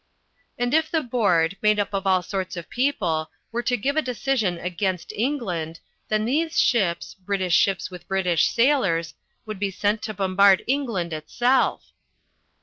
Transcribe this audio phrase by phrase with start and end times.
[0.57, 4.01] "And if the Board, made up of all sorts of people, were to give a
[4.01, 9.13] decision against England, then these ships British ships with British sailors
[9.45, 11.91] would be sent to bombard England itself."